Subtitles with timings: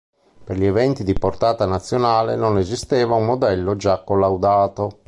[0.43, 4.97] Per gli eventi di portata nazionale non esisteva un modello già collaudato.